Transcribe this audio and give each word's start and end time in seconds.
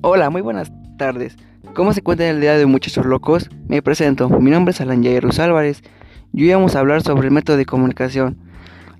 Hola, 0.00 0.30
muy 0.30 0.42
buenas 0.42 0.70
tardes. 0.96 1.36
¿Cómo 1.74 1.92
se 1.92 1.98
encuentran 1.98 2.28
el 2.28 2.40
día 2.40 2.56
de 2.56 2.66
muchachos 2.66 3.04
locos? 3.04 3.50
Me 3.66 3.82
presento, 3.82 4.28
mi 4.28 4.52
nombre 4.52 4.70
es 4.70 4.80
Alan 4.80 5.02
Jairus 5.02 5.40
Álvarez 5.40 5.82
y 6.32 6.44
hoy 6.44 6.52
vamos 6.52 6.76
a 6.76 6.78
hablar 6.78 7.02
sobre 7.02 7.26
el 7.26 7.34
método 7.34 7.56
de 7.56 7.66
comunicación. 7.66 8.38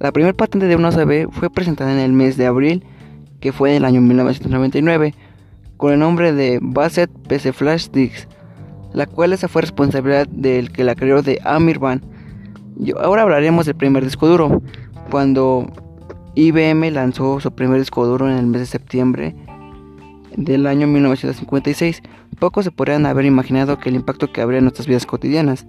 La 0.00 0.11
primera 0.11 0.37
patente 0.37 0.66
de 0.66 0.74
una 0.74 0.88
USB 0.88 1.30
fue 1.30 1.51
presentada 1.51 1.92
en 1.92 2.01
el 2.01 2.12
mes 2.12 2.37
de 2.37 2.47
abril, 2.47 2.84
que 3.38 3.53
fue 3.53 3.71
en 3.71 3.76
el 3.76 3.84
año 3.84 4.01
1999, 4.01 5.15
con 5.76 5.92
el 5.92 6.01
nombre 6.01 6.33
de 6.33 6.58
Bassett 6.61 7.12
PC 7.28 7.53
Flash 7.53 7.90
Disks, 7.90 8.26
la 8.92 9.06
cual 9.06 9.33
esa 9.33 9.46
fue 9.46 9.62
responsabilidad 9.62 10.26
del 10.26 10.72
que 10.72 10.83
la 10.83 10.96
creó 10.96 11.22
de 11.22 11.38
Amir 11.44 11.78
Van. 11.78 12.03
ahora 13.01 13.22
hablaremos 13.22 13.67
del 13.67 13.76
primer 13.76 14.03
disco 14.03 14.26
duro, 14.26 14.62
cuando 15.12 15.65
IBM 16.34 16.91
lanzó 16.91 17.38
su 17.38 17.52
primer 17.52 17.79
disco 17.79 18.05
duro 18.05 18.29
en 18.29 18.37
el 18.37 18.46
mes 18.46 18.62
de 18.62 18.66
septiembre 18.66 19.37
del 20.37 20.66
año 20.66 20.87
1956, 20.87 22.02
pocos 22.38 22.64
se 22.64 22.70
podrían 22.70 23.06
haber 23.06 23.24
imaginado 23.24 23.78
que 23.78 23.88
el 23.88 23.96
impacto 23.96 24.32
que 24.32 24.41
habría 24.41 24.59
en 24.59 24.64
nuestras 24.64 24.87
vidas 24.87 25.06
cotidianas. 25.06 25.66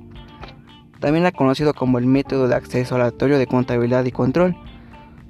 También 1.00 1.24
era 1.24 1.32
conocido 1.32 1.74
como 1.74 1.98
el 1.98 2.06
método 2.06 2.48
de 2.48 2.56
acceso 2.56 2.96
aleatorio 2.96 3.38
de 3.38 3.48
contabilidad 3.48 4.06
y 4.06 4.12
control. 4.12 4.56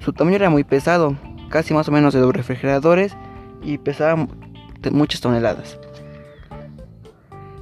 Su 0.00 0.12
tamaño 0.12 0.36
era 0.36 0.50
muy 0.50 0.64
pesado, 0.64 1.16
casi 1.48 1.74
más 1.74 1.88
o 1.88 1.92
menos 1.92 2.14
de 2.14 2.20
los 2.20 2.34
refrigeradores 2.34 3.16
y 3.62 3.78
pesaba 3.78 4.26
muchas 4.90 5.20
toneladas. 5.20 5.78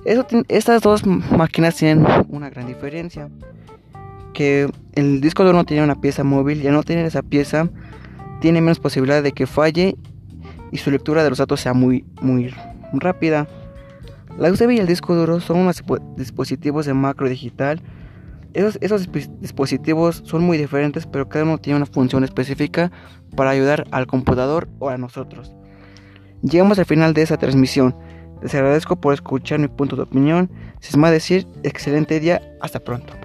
estas 0.04 0.82
dos 0.82 1.04
máquinas 1.06 1.76
tienen 1.76 2.06
una 2.28 2.48
gran 2.48 2.66
diferencia, 2.66 3.28
que 4.32 4.70
el 4.94 5.20
disco 5.20 5.44
duro 5.44 5.56
no 5.56 5.64
tiene 5.64 5.82
una 5.82 6.00
pieza 6.00 6.22
móvil, 6.24 6.62
ya 6.62 6.70
no 6.70 6.82
tiene 6.82 7.04
esa 7.04 7.22
pieza, 7.22 7.68
tiene 8.40 8.60
menos 8.60 8.78
posibilidad 8.78 9.22
de 9.22 9.32
que 9.32 9.46
falle 9.46 9.96
y 10.72 10.78
su 10.78 10.90
lectura 10.90 11.22
de 11.22 11.30
los 11.30 11.38
datos 11.38 11.60
sea 11.60 11.74
muy, 11.74 12.04
muy 12.20 12.54
rápida. 12.92 13.48
La 14.38 14.50
USB 14.50 14.70
y 14.70 14.78
el 14.78 14.86
disco 14.86 15.14
duro 15.14 15.40
son 15.40 15.58
unos 15.58 15.82
dispositivos 16.16 16.86
de 16.86 16.94
macro 16.94 17.28
digital. 17.28 17.82
Esos, 18.54 18.78
esos 18.80 19.08
dispositivos 19.40 20.22
son 20.24 20.42
muy 20.42 20.58
diferentes, 20.58 21.06
pero 21.06 21.28
cada 21.28 21.44
uno 21.44 21.58
tiene 21.58 21.76
una 21.76 21.86
función 21.86 22.24
específica 22.24 22.90
para 23.36 23.50
ayudar 23.50 23.86
al 23.90 24.06
computador 24.06 24.68
o 24.78 24.88
a 24.88 24.96
nosotros. 24.96 25.54
Llegamos 26.42 26.78
al 26.78 26.86
final 26.86 27.14
de 27.14 27.22
esta 27.22 27.36
transmisión. 27.36 27.96
Les 28.42 28.54
agradezco 28.54 28.96
por 28.96 29.12
escuchar 29.12 29.58
mi 29.58 29.68
punto 29.68 29.96
de 29.96 30.02
opinión. 30.02 30.50
Sin 30.80 31.00
más 31.00 31.10
decir, 31.10 31.46
excelente 31.64 32.20
día. 32.20 32.40
Hasta 32.60 32.78
pronto. 32.78 33.17